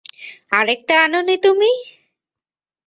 [0.51, 1.71] আরেকটা আনোনি তুমি?